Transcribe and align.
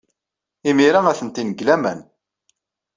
Imir-a, 0.69 1.01
atenti 1.11 1.43
deg 1.49 1.59
laman. 1.67 1.99